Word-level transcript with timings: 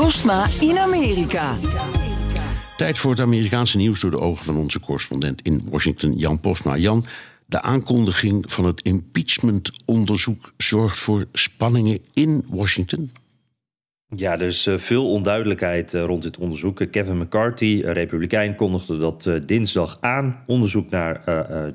Postma 0.00 0.46
in 0.60 0.78
Amerika. 0.78 1.54
Tijd 2.76 2.98
voor 2.98 3.10
het 3.10 3.20
Amerikaanse 3.20 3.76
nieuws 3.76 4.00
door 4.00 4.10
de 4.10 4.18
ogen 4.18 4.44
van 4.44 4.56
onze 4.56 4.80
correspondent 4.80 5.42
in 5.42 5.60
Washington, 5.70 6.12
Jan 6.12 6.40
Postma. 6.40 6.76
Jan, 6.76 7.04
de 7.46 7.62
aankondiging 7.62 8.52
van 8.52 8.64
het 8.64 8.80
impeachmentonderzoek 8.80 10.52
zorgt 10.56 10.98
voor 10.98 11.26
spanningen 11.32 11.98
in 12.12 12.44
Washington. 12.48 13.10
Ja, 14.16 14.32
er 14.32 14.42
is 14.42 14.66
eh, 14.66 14.78
veel 14.78 15.10
onduidelijkheid 15.10 15.94
eh, 15.94 16.04
rond 16.04 16.22
dit 16.22 16.38
onderzoek. 16.38 16.90
Kevin 16.90 17.18
McCarthy, 17.18 17.82
republikein, 17.84 18.54
kondigde 18.54 18.98
dat 18.98 19.26
eh, 19.26 19.34
dinsdag 19.46 19.98
aan. 20.00 20.42
Onderzoek 20.46 20.90
naar 20.90 21.22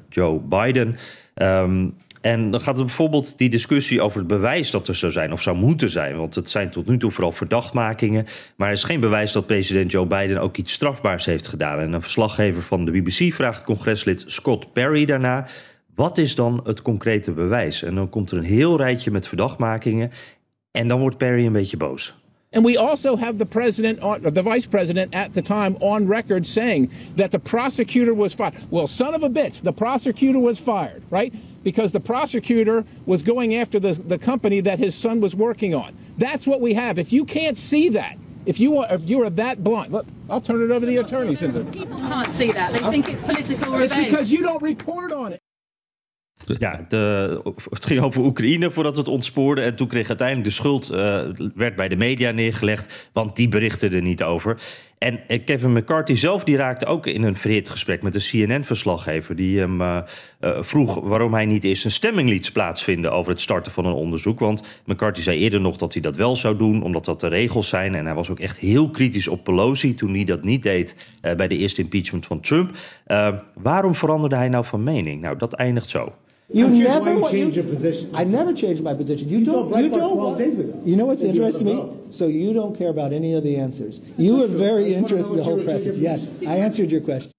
Joe 0.10 0.39
Biden. 0.39 0.98
Um, 1.36 1.96
en 2.26 2.52
dan 2.52 2.62
gaat 2.62 2.78
het 2.78 2.86
bijvoorbeeld 2.86 3.38
die 3.38 3.50
discussie 3.50 4.02
over 4.02 4.18
het 4.20 4.28
bewijs 4.28 4.71
dat 4.71 4.88
er 4.88 4.96
zou 4.96 5.12
zijn 5.12 5.32
of 5.32 5.41
zou 5.41 5.58
moeten 5.58 5.89
zijn. 5.89 6.18
Want 6.18 6.36
het 6.36 6.50
zijn 6.50 6.70
tot 6.70 6.88
nu 6.88 6.98
toe 6.98 7.12
vooral 7.12 7.32
verdachtmakingen. 7.32 8.26
Maar 8.55 8.68
er 8.68 8.73
is 8.73 8.84
geen 8.84 9.00
bewijs 9.00 9.32
dat 9.32 9.46
president 9.46 9.91
Joe 9.91 10.05
Biden 10.05 10.41
ook 10.41 10.58
iets 10.58 10.73
strafbaars 10.73 11.26
heeft 11.26 11.48
gedaan. 11.48 11.80
En 11.80 11.94
een 11.94 12.02
verslaggever 12.02 12.62
van 12.62 12.86
de 12.86 12.91
BBC 12.91 13.34
vraagt 13.34 13.64
congreslid 13.64 14.23
Scott 14.26 14.73
Perry 14.73 15.05
daarna. 15.05 15.48
Wat 15.95 16.17
is 16.17 16.36
dan 16.36 16.62
het 16.64 16.81
concrete 16.81 17.31
bewijs? 17.31 17.84
En 17.84 17.95
dan 17.95 18.09
komt 18.09 18.31
er 18.31 18.38
een 18.38 18.44
heel 18.44 18.78
rijtje 18.78 19.12
met 19.12 19.28
verdachtmakingen. 19.28 20.12
En 20.72 20.88
dan 20.88 21.00
wordt 21.00 21.17
Perry 21.17 21.45
een 21.45 21.52
beetje 21.52 21.78
boos. 21.78 22.14
And 22.52 22.66
we 22.66 22.80
also 22.80 23.17
have 23.17 23.36
the 23.36 23.45
president, 23.45 24.00
the 24.34 24.44
vice 24.44 24.67
president 24.67 25.16
at 25.16 25.34
the 25.34 25.42
time, 25.42 25.76
on 25.80 26.08
record 26.08 26.48
saying 26.48 26.89
that 27.16 27.31
the 27.31 27.39
prosecutor 27.39 28.16
was 28.16 28.34
fired. 28.34 28.53
Well, 28.70 28.88
son 28.88 29.14
of 29.14 29.23
a 29.23 29.30
bitch, 29.30 29.62
the 29.64 29.73
prosecutor 29.73 30.39
was 30.39 30.59
fired, 30.59 31.02
right? 31.09 31.34
Because 31.66 31.92
the 31.92 32.00
prosecutor 32.00 32.86
was 33.05 33.24
going 33.24 33.55
after 33.55 33.80
the, 33.80 33.94
the 34.08 34.20
company 34.20 34.62
that 34.62 34.78
his 34.78 34.94
son 34.96 35.20
was 35.20 35.36
working 35.36 35.73
on. 35.73 35.98
That's 36.18 36.46
what 36.46 36.62
we 36.62 36.76
have. 36.76 37.00
If 37.00 37.12
you 37.12 37.26
can't 37.26 37.58
see 37.58 37.90
that, 37.90 38.16
if 38.46 38.60
you 38.60 38.78
are, 38.78 38.88
if 38.94 39.10
you 39.10 39.23
are 39.23 39.32
that 39.32 39.64
blind, 39.64 39.92
look, 39.92 40.06
I'll 40.30 40.40
turn 40.40 40.62
it 40.62 40.72
over 40.72 40.82
to 40.82 40.86
the 40.86 40.98
attorneys. 40.98 41.40
People 41.40 42.00
can't 42.00 42.31
see 42.31 42.52
that. 42.52 42.72
They 42.72 42.89
think 42.92 43.09
it's 43.09 43.22
political 43.22 43.73
revenge. 43.73 43.92
It's 43.92 44.12
because 44.12 44.31
you 44.31 44.44
don't 44.44 44.62
report 44.62 45.12
on 45.12 45.34
it. 45.34 45.42
Ja, 46.59 46.86
de, 46.89 47.42
het 47.70 47.86
ging 47.86 48.02
over 48.02 48.22
Oekraïne 48.22 48.72
voordat 48.72 48.98
het 48.98 49.08
ontspoorde. 49.08 49.61
En 49.61 49.76
toen 49.76 49.88
kreeg 49.88 50.08
uiteindelijk 50.08 50.48
de 50.48 50.54
schuld 50.54 50.92
uh, 50.92 51.23
werd 51.56 51.76
bij 51.76 51.88
de 51.88 51.95
media 51.95 52.32
neergelegd. 52.32 53.09
Want 53.14 53.36
die 53.36 53.48
berichten 53.48 53.92
er 53.92 54.02
niet 54.02 54.23
over. 54.23 54.61
En 54.98 55.20
eh, 55.28 55.44
Kevin 55.46 55.74
McCarthy 55.74 56.14
zelf 56.14 56.44
die 56.44 56.58
raakte 56.58 56.86
ook 56.86 57.08
in 57.08 57.24
een 57.24 57.36
verhit 57.36 57.70
gesprek 57.70 58.02
met 58.02 58.16
een 58.16 58.22
CNN-verslaggever. 58.22 59.36
Die 59.36 59.60
hem 59.60 59.82
uh, 59.82 59.98
uh, 60.42 60.58
vroeg 60.62 61.00
waarom 61.00 61.34
hij 61.34 61.46
niet 61.46 61.64
eens 61.64 61.84
een 61.84 61.92
stemming 61.92 62.30
liet 62.30 62.54
plaatsvinden 62.54 63.12
over 63.12 63.32
het 63.32 63.42
starten 63.42 63.72
van 63.72 63.86
een 63.86 63.94
onderzoek. 63.94 64.40
Want 64.40 64.82
McCarthy 64.86 65.22
zei 65.22 65.40
eerder 65.40 65.62
nog 65.62 65.78
dat 65.78 65.94
hij 65.94 66.02
dat 66.02 66.16
wel 66.16 66.36
zou 66.36 66.58
doen, 66.58 66.84
omdat 66.84 67.06
dat 67.06 67.20
de 67.20 67.28
regels 67.28 67.70
zijn. 67.70 67.96
En 67.96 68.06
hij 68.06 68.16
was 68.16 68.30
ook 68.30 68.40
echt 68.40 68.58
heel 68.58 68.90
kritisch 68.90 69.28
op 69.28 69.44
Pelosi 69.44 69.96
toen 69.96 70.14
hij 70.14 70.23
dat 70.23 70.44
niet 70.44 70.64
deed 70.64 70.96
bij 71.38 71.48
de 71.48 71.58
eerste 71.58 71.82
impeachment 71.82 72.26
van 72.26 72.40
Trump. 72.40 72.78
waarom 73.54 73.96
veranderde 73.96 74.36
hij 74.36 74.50
nou 74.50 74.66
van 74.66 74.84
mening? 74.84 75.22
Nou, 75.22 75.38
dat 75.38 75.54
eindigt 75.54 75.90
zo. 75.90 76.14
You 76.50 76.70
never 76.70 77.14
you, 77.14 77.30
change 77.32 77.56
your 77.56 77.66
position. 77.66 78.12
I 78.14 78.24
never 78.24 78.54
changed 78.54 78.84
my 78.84 78.94
position. 78.94 79.28
You, 79.30 79.40
you 79.40 79.46
don't. 79.46 79.84
You 79.84 79.90
don't. 79.90 80.16
12 80.16 80.38
days 80.38 80.60
ago. 80.60 80.80
You 80.84 80.96
know 80.96 81.06
what's 81.06 81.24
interesting 81.24 81.66
to 81.66 81.74
me? 81.74 81.94
So 82.12 82.28
you 82.28 82.54
don't 82.54 82.78
care 82.78 82.90
about 82.90 83.14
any 83.14 83.34
of 83.34 83.44
the 83.44 83.58
answers. 83.58 84.00
You 84.18 84.38
were 84.38 84.48
very 84.48 84.94
interested 84.94 85.32
in 85.32 85.38
the 85.38 85.44
whole 85.44 85.64
process. 85.64 85.98
Yes, 85.98 86.32
I 86.48 86.58
answered 86.58 86.92
your 86.92 87.02
question. 87.02 87.32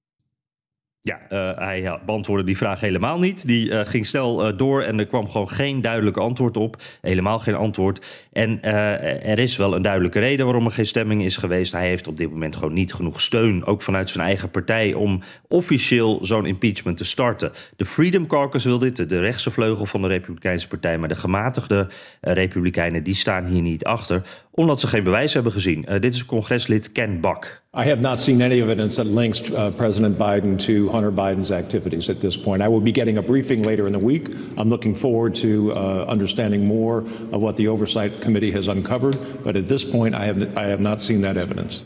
Ja, 1.06 1.20
uh, 1.30 1.58
hij 1.58 1.98
beantwoordde 2.06 2.46
die 2.46 2.56
vraag 2.56 2.80
helemaal 2.80 3.18
niet. 3.18 3.46
Die 3.46 3.70
uh, 3.70 3.80
ging 3.84 4.06
snel 4.06 4.46
uh, 4.46 4.58
door 4.58 4.82
en 4.82 4.98
er 4.98 5.06
kwam 5.06 5.28
gewoon 5.28 5.50
geen 5.50 5.80
duidelijk 5.80 6.16
antwoord 6.16 6.56
op. 6.56 6.82
Helemaal 7.00 7.38
geen 7.38 7.54
antwoord. 7.54 8.06
En 8.32 8.62
er 8.62 9.38
is 9.38 9.56
wel 9.56 9.74
een 9.74 9.82
duidelijke 9.82 10.18
reden 10.18 10.46
waarom 10.46 10.64
er 10.64 10.72
geen 10.72 10.86
stemming 10.86 11.24
is 11.24 11.36
geweest. 11.36 11.72
Hij 11.72 11.88
heeft 11.88 12.08
op 12.08 12.16
dit 12.16 12.30
moment 12.30 12.56
gewoon 12.56 12.72
niet 12.72 12.94
genoeg 12.94 13.20
steun, 13.20 13.64
ook 13.64 13.82
vanuit 13.82 14.10
zijn 14.10 14.26
eigen 14.26 14.50
partij, 14.50 14.94
om 14.94 15.22
officieel 15.48 16.18
zo'n 16.22 16.46
impeachment 16.46 16.96
te 16.96 17.04
starten. 17.04 17.52
De 17.76 17.84
Freedom 17.84 18.26
Caucus 18.26 18.64
wil 18.64 18.78
dit, 18.78 19.08
de 19.08 19.20
rechtse 19.20 19.50
vleugel 19.50 19.86
van 19.86 20.02
de 20.02 20.08
Republikeinse 20.08 20.68
Partij. 20.68 20.98
Maar 20.98 21.08
de 21.08 21.14
gematigde 21.14 21.88
Republikeinen 22.20 23.02
die 23.02 23.14
staan 23.14 23.44
hier 23.44 23.62
niet 23.62 23.84
achter, 23.84 24.22
omdat 24.50 24.80
ze 24.80 24.86
geen 24.86 25.04
bewijs 25.04 25.34
hebben 25.34 25.52
gezien. 25.52 25.86
dit 26.00 26.14
is 26.14 26.24
congreslid 26.24 26.92
Ken 26.92 27.20
Buck. 27.20 27.64
I 27.78 27.84
have 27.84 28.00
not 28.00 28.20
seen 28.20 28.40
any 28.40 28.62
evidence 28.62 28.96
that 28.96 29.06
links 29.06 29.50
uh, 29.50 29.70
President 29.70 30.16
Biden 30.16 30.58
to 30.60 30.88
Hunter 30.88 31.12
Biden's 31.12 31.50
activities 31.50 32.08
at 32.08 32.16
this 32.16 32.34
point. 32.34 32.62
I 32.62 32.68
will 32.68 32.80
be 32.80 32.90
getting 32.90 33.18
a 33.18 33.22
briefing 33.22 33.64
later 33.64 33.86
in 33.86 33.92
the 33.92 33.98
week. 33.98 34.30
I'm 34.56 34.70
looking 34.70 34.96
forward 34.96 35.34
to 35.34 35.72
uh, 35.74 36.06
understanding 36.08 36.64
more 36.64 37.04
of 37.32 37.42
what 37.42 37.56
the 37.56 37.68
Oversight 37.68 38.22
Committee 38.22 38.50
has 38.52 38.68
uncovered. 38.68 39.18
But 39.44 39.56
at 39.56 39.66
this 39.66 39.84
point, 39.84 40.14
I 40.14 40.24
have, 40.24 40.56
I 40.56 40.68
have 40.68 40.80
not 40.80 41.02
seen 41.02 41.20
that 41.20 41.36
evidence. 41.36 41.84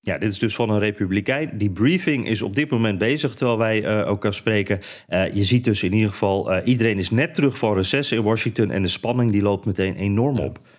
Ja, 0.00 0.18
dit 0.18 0.30
is 0.30 0.38
dus 0.38 0.54
van 0.54 0.70
een 0.70 0.78
republikein. 0.78 1.50
Die 1.58 1.70
briefing 1.70 2.28
is 2.28 2.42
op 2.42 2.54
dit 2.54 2.70
moment 2.70 2.98
bezig, 2.98 3.34
terwijl 3.34 3.58
wij 3.58 3.82
uh, 3.82 4.10
ook 4.10 4.20
kan 4.20 4.32
spreken. 4.32 4.80
Uh, 5.08 5.32
je 5.32 5.44
ziet 5.44 5.64
dus 5.64 5.82
in 5.82 5.92
ieder 5.92 6.10
geval, 6.10 6.52
uh, 6.52 6.58
iedereen 6.64 6.98
is 6.98 7.10
net 7.10 7.34
terug 7.34 7.58
van 7.58 7.74
reces 7.74 8.12
in 8.12 8.22
Washington... 8.22 8.70
en 8.70 8.82
de 8.82 8.88
spanning 8.88 9.32
die 9.32 9.42
loopt 9.42 9.66
meteen 9.66 9.94
enorm 9.94 10.38
op. 10.38 10.58
Ja, 10.58 10.75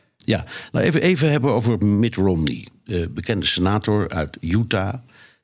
nou 0.71 0.85
even, 0.85 1.01
even 1.01 1.31
hebben 1.31 1.53
over 1.53 1.85
Mitt 1.85 2.15
Romney, 2.15 2.67
uh, 2.85 3.05
bekende 3.09 3.45
senator 3.45 4.09
uit 4.09 4.37
Utah. 4.39 4.93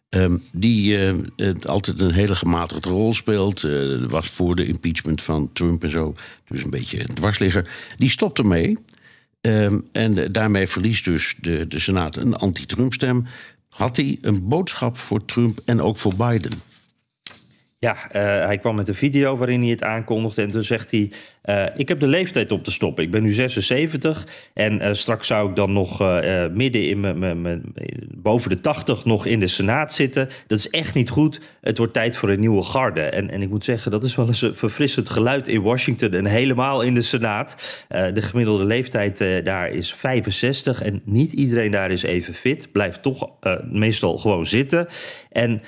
Um, 0.09 0.43
die 0.51 0.97
uh, 0.97 1.53
altijd 1.63 1.99
een 1.99 2.11
hele 2.11 2.35
gematigde 2.35 2.89
rol 2.89 3.13
speelt. 3.13 3.61
Was 4.07 4.27
voor 4.27 4.55
de 4.55 4.65
impeachment 4.65 5.23
van 5.23 5.49
Trump 5.53 5.83
en 5.83 5.89
zo. 5.89 6.15
Dus 6.47 6.63
een 6.63 6.69
beetje 6.69 6.99
een 6.99 7.15
dwarsligger. 7.15 7.69
Die 7.95 8.09
stopt 8.09 8.37
ermee. 8.37 8.77
Um, 9.41 9.87
en 9.91 10.31
daarmee 10.31 10.67
verliest 10.67 11.05
dus 11.05 11.35
de, 11.41 11.67
de 11.67 11.79
Senaat 11.79 12.15
een 12.15 12.35
anti-Trump-stem. 12.35 13.25
Had 13.69 13.95
hij 13.95 14.17
een 14.21 14.47
boodschap 14.47 14.97
voor 14.97 15.25
Trump 15.25 15.59
en 15.65 15.81
ook 15.81 15.97
voor 15.97 16.15
Biden? 16.15 16.51
Ja, 17.83 17.95
uh, 17.95 18.45
hij 18.45 18.57
kwam 18.57 18.75
met 18.75 18.87
een 18.87 18.95
video 18.95 19.37
waarin 19.37 19.61
hij 19.61 19.69
het 19.69 19.83
aankondigde. 19.83 20.41
En 20.41 20.47
toen 20.47 20.63
zegt 20.63 20.91
hij: 20.91 21.11
uh, 21.45 21.65
Ik 21.75 21.87
heb 21.87 21.99
de 21.99 22.07
leeftijd 22.07 22.51
op 22.51 22.63
te 22.63 22.71
stoppen. 22.71 23.03
Ik 23.03 23.11
ben 23.11 23.23
nu 23.23 23.31
76. 23.31 24.27
En 24.53 24.81
uh, 24.81 24.93
straks 24.93 25.27
zou 25.27 25.49
ik 25.49 25.55
dan 25.55 25.73
nog 25.73 25.99
midden 26.51 26.87
in 26.87 26.99
mijn. 26.99 27.73
boven 28.15 28.49
de 28.49 28.59
80 28.59 29.05
nog 29.05 29.25
in 29.25 29.39
de 29.39 29.47
Senaat 29.47 29.93
zitten. 29.93 30.29
Dat 30.47 30.57
is 30.57 30.69
echt 30.69 30.93
niet 30.93 31.09
goed. 31.09 31.41
Het 31.61 31.77
wordt 31.77 31.93
tijd 31.93 32.17
voor 32.17 32.29
een 32.29 32.39
nieuwe 32.39 32.63
garde. 32.63 33.01
En, 33.01 33.29
en 33.29 33.41
ik 33.41 33.49
moet 33.49 33.65
zeggen, 33.65 33.91
dat 33.91 34.03
is 34.03 34.15
wel 34.15 34.27
eens 34.27 34.41
een 34.41 34.55
verfrissend 34.55 35.09
geluid 35.09 35.47
in 35.47 35.61
Washington. 35.61 36.13
En 36.13 36.25
helemaal 36.25 36.81
in 36.81 36.93
de 36.93 37.01
Senaat. 37.01 37.55
de 37.87 38.21
gemiddelde 38.21 38.63
leeftijd 38.63 39.17
daar 39.43 39.69
is 39.69 39.93
65. 39.93 40.81
En 40.81 41.01
niet 41.05 41.33
iedereen 41.33 41.71
daar 41.71 41.91
is 41.91 42.03
even 42.03 42.33
fit. 42.33 42.71
Blijft 42.71 43.01
toch 43.01 43.29
meestal 43.71 44.17
gewoon 44.17 44.45
zitten. 44.45 44.87
En. 45.31 45.61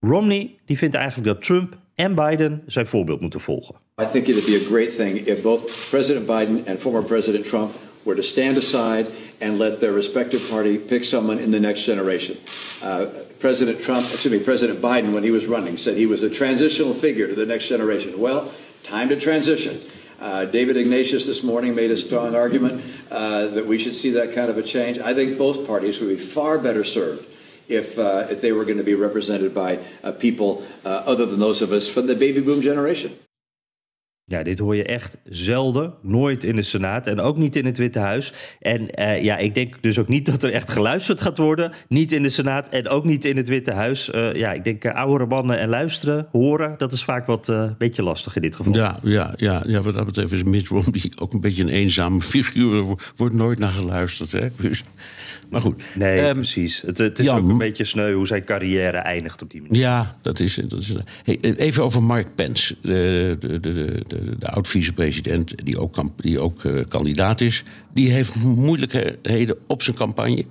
Romney 0.00 0.58
die 0.66 0.78
vindt 0.78 0.94
eigenlijk 0.94 1.26
dat 1.26 1.42
Trump 1.42 1.76
en 1.94 2.14
Biden 2.14 2.62
zijn 2.66 2.86
voorbeeld 2.86 3.20
moeten 3.20 3.40
volgen. 3.40 3.74
I 4.00 4.04
think 4.12 4.26
it 4.26 4.34
would 4.34 4.46
be 4.46 4.64
a 4.66 4.68
great 4.68 4.96
thing 4.96 5.26
if 5.26 5.42
both 5.42 5.88
President 5.90 6.26
Biden 6.26 6.66
and 6.66 6.78
former 6.78 7.02
President 7.02 7.44
Trump 7.44 7.70
were 8.02 8.16
to 8.16 8.22
stand 8.22 8.56
aside 8.56 9.06
and 9.40 9.58
let 9.58 9.80
their 9.80 9.94
respective 9.94 10.48
party 10.50 10.78
pick 10.78 11.04
someone 11.04 11.42
in 11.42 11.50
the 11.50 11.60
next 11.60 11.84
generation. 11.84 12.36
Uh, 12.82 13.06
President 13.38 13.80
Trump, 13.80 14.06
excuse 14.12 14.38
me, 14.38 14.44
President 14.44 14.80
Biden, 14.80 15.12
when 15.12 15.22
he 15.22 15.30
was 15.30 15.46
running, 15.46 15.76
said 15.76 15.96
he 15.96 16.06
was 16.06 16.22
a 16.22 16.28
transitional 16.28 16.94
figure 16.94 17.28
to 17.28 17.34
the 17.34 17.46
next 17.46 17.68
generation. 17.68 18.12
Well, 18.18 18.50
time 18.82 19.08
to 19.08 19.16
transition. 19.16 19.80
Uh, 20.20 20.44
David 20.44 20.76
Ignatius 20.76 21.26
this 21.26 21.42
morning 21.42 21.74
made 21.74 21.90
a 21.90 21.96
strong 21.96 22.34
argument 22.34 22.82
uh, 23.10 23.46
that 23.54 23.66
we 23.66 23.78
should 23.78 23.94
see 23.94 24.12
that 24.12 24.34
kind 24.34 24.50
of 24.50 24.58
a 24.58 24.62
change. 24.62 24.98
I 24.98 25.14
think 25.14 25.38
both 25.38 25.66
parties 25.66 26.00
would 26.00 26.08
be 26.08 26.16
far 26.16 26.58
better 26.58 26.84
served 26.84 27.24
if, 27.68 27.98
uh, 27.98 28.26
if 28.30 28.40
they 28.40 28.52
were 28.52 28.64
going 28.64 28.78
to 28.78 28.84
be 28.84 28.94
represented 28.94 29.54
by 29.54 29.78
uh, 30.02 30.12
people 30.12 30.64
uh, 30.84 30.88
other 31.06 31.26
than 31.26 31.38
those 31.38 31.62
of 31.62 31.72
us 31.72 31.88
from 31.88 32.06
the 32.06 32.14
baby 32.14 32.40
boom 32.40 32.60
generation. 32.60 33.18
Ja, 34.30 34.42
dit 34.42 34.58
hoor 34.58 34.76
je 34.76 34.84
echt 34.84 35.18
zelden, 35.24 35.94
nooit 36.02 36.44
in 36.44 36.56
de 36.56 36.62
Senaat 36.62 37.06
en 37.06 37.20
ook 37.20 37.36
niet 37.36 37.56
in 37.56 37.66
het 37.66 37.78
Witte 37.78 37.98
Huis. 37.98 38.32
En 38.60 38.88
uh, 38.98 39.22
ja, 39.22 39.36
ik 39.36 39.54
denk 39.54 39.82
dus 39.82 39.98
ook 39.98 40.08
niet 40.08 40.26
dat 40.26 40.42
er 40.42 40.52
echt 40.52 40.70
geluisterd 40.70 41.20
gaat 41.20 41.38
worden. 41.38 41.72
Niet 41.88 42.12
in 42.12 42.22
de 42.22 42.28
Senaat 42.28 42.68
en 42.68 42.88
ook 42.88 43.04
niet 43.04 43.24
in 43.24 43.36
het 43.36 43.48
Witte 43.48 43.72
Huis. 43.72 44.10
Uh, 44.14 44.34
ja, 44.34 44.52
ik 44.52 44.64
denk 44.64 44.84
uh, 44.84 44.94
oudere 44.94 45.26
mannen 45.26 45.58
en 45.58 45.68
luisteren, 45.68 46.26
horen, 46.32 46.74
dat 46.78 46.92
is 46.92 47.04
vaak 47.04 47.26
wat 47.26 47.48
een 47.48 47.74
beetje 47.78 48.02
lastig 48.02 48.36
in 48.36 48.42
dit 48.42 48.56
geval. 48.56 48.74
Ja, 48.74 48.98
ja, 49.02 49.34
ja, 49.36 49.62
ja, 49.66 49.82
wat 49.82 49.94
dat 49.94 50.06
betreft 50.06 50.32
is 50.32 50.42
Mitt 50.42 50.68
Romney 50.68 51.12
ook 51.18 51.32
een 51.32 51.40
beetje 51.40 51.62
een 51.62 51.68
eenzame 51.68 52.22
figuur. 52.22 52.74
Er 52.78 52.96
wordt 53.16 53.34
nooit 53.34 53.58
naar 53.58 53.72
geluisterd, 53.72 54.32
hè. 54.32 54.48
Dus, 54.60 54.82
maar 55.50 55.60
goed. 55.60 55.84
Nee, 55.94 56.28
um, 56.28 56.34
precies. 56.34 56.82
Het, 56.86 56.98
het 56.98 57.18
is 57.18 57.26
Jan, 57.26 57.42
ook 57.42 57.50
een 57.50 57.58
beetje 57.58 57.84
sneu 57.84 58.14
hoe 58.14 58.26
zijn 58.26 58.44
carrière 58.44 58.96
eindigt 58.96 59.42
op 59.42 59.50
die 59.50 59.62
manier. 59.62 59.80
Ja, 59.80 60.16
dat 60.22 60.40
is... 60.40 60.54
Dat 60.54 60.78
is 60.78 60.94
hey, 61.24 61.38
even 61.40 61.84
over 61.84 62.02
Mark 62.02 62.34
Pence, 62.34 62.74
de, 62.82 63.36
de, 63.40 63.60
de, 63.60 64.02
de 64.06 64.17
de, 64.24 64.38
de 64.38 64.48
oud-vicepresident, 64.48 65.64
die 65.64 65.78
ook, 65.78 65.96
die 66.16 66.40
ook 66.40 66.64
uh, 66.64 66.84
kandidaat 66.88 67.40
is, 67.40 67.64
die 67.92 68.10
heeft 68.10 68.34
moeilijkheden 68.34 69.56
op 69.66 69.82
zijn 69.82 69.96
campagne. 69.96 70.44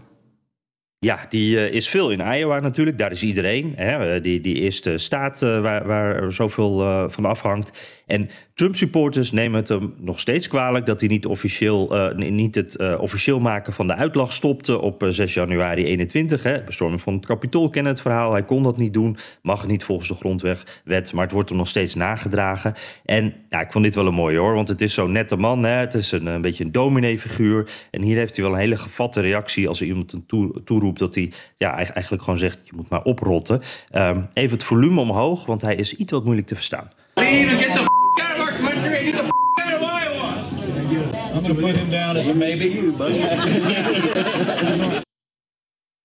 Ja, 0.99 1.25
die 1.29 1.69
is 1.69 1.89
veel 1.89 2.11
in 2.11 2.33
Iowa 2.33 2.59
natuurlijk. 2.59 2.97
Daar 2.97 3.11
is 3.11 3.23
iedereen. 3.23 3.73
Hè? 3.75 4.21
Die, 4.21 4.41
die 4.41 4.55
eerste 4.55 4.97
staat 4.97 5.39
waar, 5.39 5.87
waar 5.87 6.31
zoveel 6.31 7.09
van 7.09 7.25
afhangt. 7.25 7.71
En 8.05 8.29
Trump-supporters 8.53 9.31
nemen 9.31 9.59
het 9.59 9.67
hem 9.67 9.93
nog 9.97 10.19
steeds 10.19 10.47
kwalijk 10.47 10.85
dat 10.85 10.99
hij 10.99 11.09
niet, 11.09 11.25
officieel, 11.25 12.13
niet 12.15 12.55
het 12.55 12.97
officieel 12.97 13.39
maken 13.39 13.73
van 13.73 13.87
de 13.87 13.95
uitlag 13.95 14.33
stopte 14.33 14.79
op 14.79 15.05
6 15.07 15.19
eh, 15.19 15.35
januari 15.35 15.85
21. 15.85 16.43
Hè. 16.43 16.63
Bestorming 16.63 17.01
van 17.01 17.13
het 17.13 17.25
Capitool 17.25 17.69
kennen 17.69 17.91
het 17.91 18.01
verhaal. 18.01 18.31
Hij 18.31 18.43
kon 18.43 18.63
dat 18.63 18.77
niet 18.77 18.93
doen, 18.93 19.17
mag 19.41 19.67
niet 19.67 19.83
volgens 19.83 20.07
de 20.07 20.15
grondwet, 20.15 21.13
maar 21.13 21.23
het 21.23 21.31
wordt 21.31 21.49
hem 21.49 21.57
nog 21.57 21.67
steeds 21.67 21.95
nagedragen. 21.95 22.73
En 23.05 23.33
ja, 23.49 23.61
ik 23.61 23.71
vond 23.71 23.83
dit 23.83 23.95
wel 23.95 24.07
een 24.07 24.13
mooie 24.13 24.37
hoor, 24.37 24.53
want 24.53 24.67
het 24.67 24.81
is 24.81 24.93
zo'n 24.93 25.11
nette 25.11 25.35
man. 25.35 25.63
Hè. 25.63 25.71
Het 25.71 25.93
is 25.93 26.11
een, 26.11 26.41
beetje 26.41 26.63
een 26.63 26.71
dominee-figuur. 26.71 27.69
En 27.91 28.01
hier 28.01 28.17
heeft 28.17 28.35
hij 28.35 28.45
wel 28.45 28.53
een 28.53 28.59
hele 28.59 28.77
gevatte 28.77 29.21
reactie 29.21 29.67
als 29.67 29.81
er 29.81 29.87
iemand 29.87 30.13
een 30.13 30.25
toe, 30.25 30.63
dat 30.95 31.15
hij 31.15 31.31
ja, 31.57 31.75
eigenlijk 31.75 32.23
gewoon 32.23 32.39
zegt: 32.39 32.59
je 32.63 32.71
moet 32.75 32.89
maar 32.89 33.03
oprotten. 33.03 33.61
Um, 33.91 34.27
even 34.33 34.57
het 34.57 34.63
volume 34.63 35.01
omhoog, 35.01 35.45
want 35.45 35.61
hij 35.61 35.75
is 35.75 35.95
iets 35.95 36.11
wat 36.11 36.23
moeilijk 36.23 36.47
te 36.47 36.55
verstaan. 36.55 36.91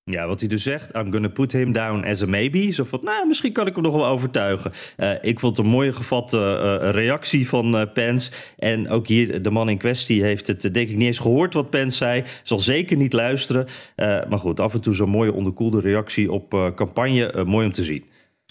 Ja, 0.04 0.26
wat 0.26 0.40
hij 0.40 0.48
dus 0.48 0.62
zegt, 0.62 0.94
I'm 0.94 1.12
gonna 1.12 1.28
put 1.28 1.52
him 1.52 1.72
down 1.72 2.04
as 2.04 2.22
a 2.22 2.26
maybe. 2.26 2.72
Zo 2.72 2.84
van, 2.84 3.00
nou, 3.02 3.26
misschien 3.26 3.52
kan 3.52 3.66
ik 3.66 3.74
hem 3.74 3.82
nog 3.82 3.94
wel 3.94 4.06
overtuigen. 4.06 4.72
Uh, 4.96 5.12
ik 5.20 5.40
vond 5.40 5.58
een 5.58 5.66
mooie 5.66 5.92
gevatte 5.92 6.38
uh, 6.82 6.90
reactie 6.90 7.48
van 7.48 7.74
uh, 7.74 7.82
Pence. 7.92 8.30
En 8.58 8.88
ook 8.88 9.06
hier, 9.06 9.42
de 9.42 9.50
man 9.50 9.68
in 9.68 9.78
kwestie 9.78 10.22
heeft 10.22 10.46
het 10.46 10.60
denk 10.60 10.88
ik 10.88 10.96
niet 10.96 11.06
eens 11.06 11.18
gehoord 11.18 11.54
wat 11.54 11.70
Pence 11.70 11.96
zei. 11.96 12.24
Zal 12.42 12.60
zeker 12.60 12.96
niet 12.96 13.12
luisteren. 13.12 13.66
maar 13.96 14.38
goed, 14.38 14.60
af 14.60 14.74
en 14.74 14.80
toe 14.80 14.94
zo'n 14.94 15.10
mooie 15.10 15.32
onderkoelde 15.32 15.80
reactie 15.80 16.32
op 16.32 16.72
campagne. 16.74 17.44
mooi 17.44 17.66
om 17.66 17.72
te 17.72 17.84
zien. 17.84 18.04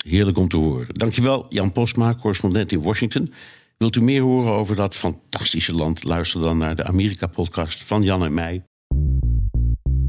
Heerlijk 0.05 0.37
om 0.37 0.47
te 0.47 0.57
horen. 0.57 0.87
Dankjewel, 0.89 1.45
Jan 1.49 1.71
Postma, 1.71 2.13
correspondent 2.13 2.71
in 2.71 2.81
Washington. 2.81 3.33
Wilt 3.77 3.95
u 3.95 4.01
meer 4.01 4.21
horen 4.21 4.51
over 4.51 4.75
dat 4.75 4.95
fantastische 4.95 5.75
land? 5.75 6.03
Luister 6.03 6.41
dan 6.41 6.57
naar 6.57 6.75
de 6.75 6.83
Amerika-podcast 6.83 7.83
van 7.83 8.03
Jan 8.03 8.25
en 8.25 8.33
mij. 8.33 8.63